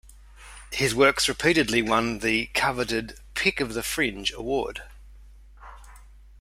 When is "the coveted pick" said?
2.21-3.59